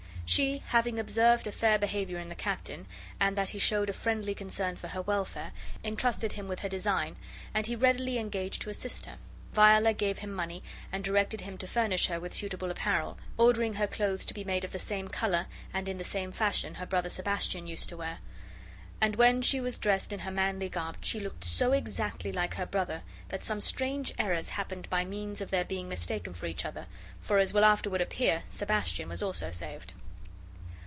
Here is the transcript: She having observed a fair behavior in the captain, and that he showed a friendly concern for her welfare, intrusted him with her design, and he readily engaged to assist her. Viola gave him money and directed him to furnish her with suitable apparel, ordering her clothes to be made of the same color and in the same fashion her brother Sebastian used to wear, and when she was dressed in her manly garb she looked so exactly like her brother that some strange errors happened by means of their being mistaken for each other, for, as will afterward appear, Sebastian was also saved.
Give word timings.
She 0.33 0.59
having 0.67 0.97
observed 0.97 1.45
a 1.45 1.51
fair 1.51 1.77
behavior 1.77 2.17
in 2.17 2.29
the 2.29 2.35
captain, 2.35 2.85
and 3.19 3.37
that 3.37 3.49
he 3.49 3.59
showed 3.59 3.89
a 3.89 3.93
friendly 3.93 4.33
concern 4.33 4.77
for 4.77 4.87
her 4.87 5.01
welfare, 5.01 5.51
intrusted 5.83 6.31
him 6.31 6.47
with 6.47 6.59
her 6.61 6.69
design, 6.69 7.17
and 7.53 7.67
he 7.67 7.75
readily 7.75 8.17
engaged 8.17 8.61
to 8.61 8.69
assist 8.69 9.07
her. 9.07 9.17
Viola 9.51 9.91
gave 9.93 10.19
him 10.19 10.31
money 10.31 10.63
and 10.89 11.03
directed 11.03 11.41
him 11.41 11.57
to 11.57 11.67
furnish 11.67 12.07
her 12.07 12.17
with 12.17 12.33
suitable 12.33 12.71
apparel, 12.71 13.17
ordering 13.37 13.73
her 13.73 13.87
clothes 13.87 14.23
to 14.23 14.33
be 14.33 14.45
made 14.45 14.63
of 14.63 14.71
the 14.71 14.79
same 14.79 15.09
color 15.09 15.47
and 15.73 15.89
in 15.89 15.97
the 15.97 16.03
same 16.05 16.31
fashion 16.31 16.75
her 16.75 16.85
brother 16.85 17.09
Sebastian 17.09 17.67
used 17.67 17.89
to 17.89 17.97
wear, 17.97 18.19
and 19.01 19.17
when 19.17 19.41
she 19.41 19.59
was 19.59 19.77
dressed 19.77 20.13
in 20.13 20.19
her 20.19 20.31
manly 20.31 20.69
garb 20.69 20.95
she 21.01 21.19
looked 21.19 21.43
so 21.43 21.73
exactly 21.73 22.31
like 22.31 22.53
her 22.53 22.65
brother 22.65 23.01
that 23.27 23.43
some 23.43 23.59
strange 23.59 24.13
errors 24.17 24.47
happened 24.47 24.89
by 24.89 25.03
means 25.03 25.41
of 25.41 25.49
their 25.51 25.65
being 25.65 25.89
mistaken 25.89 26.33
for 26.33 26.45
each 26.45 26.63
other, 26.63 26.87
for, 27.19 27.37
as 27.37 27.51
will 27.53 27.65
afterward 27.65 27.99
appear, 27.99 28.43
Sebastian 28.45 29.09
was 29.09 29.21
also 29.21 29.51
saved. 29.51 29.91